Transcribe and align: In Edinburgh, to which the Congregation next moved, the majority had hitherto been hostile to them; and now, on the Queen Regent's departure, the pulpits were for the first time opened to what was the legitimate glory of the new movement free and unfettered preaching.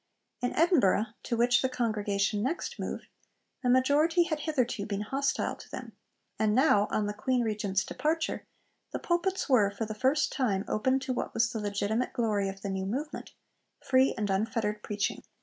In 0.41 0.55
Edinburgh, 0.55 1.05
to 1.21 1.37
which 1.37 1.61
the 1.61 1.69
Congregation 1.69 2.41
next 2.41 2.79
moved, 2.79 3.05
the 3.61 3.69
majority 3.69 4.23
had 4.23 4.39
hitherto 4.39 4.87
been 4.87 5.01
hostile 5.01 5.55
to 5.55 5.69
them; 5.69 5.91
and 6.39 6.55
now, 6.55 6.87
on 6.89 7.05
the 7.05 7.13
Queen 7.13 7.41
Regent's 7.43 7.83
departure, 7.85 8.47
the 8.93 8.97
pulpits 8.97 9.47
were 9.47 9.69
for 9.69 9.85
the 9.85 9.93
first 9.93 10.31
time 10.31 10.65
opened 10.67 11.03
to 11.03 11.13
what 11.13 11.35
was 11.35 11.51
the 11.51 11.59
legitimate 11.59 12.13
glory 12.13 12.49
of 12.49 12.63
the 12.63 12.69
new 12.71 12.87
movement 12.87 13.35
free 13.79 14.15
and 14.17 14.31
unfettered 14.31 14.81
preaching. 14.81 15.21